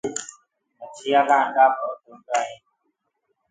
[0.77, 2.61] مڇيآ ڪآ آنڊآ ڀوت هوندآ هينٚ۔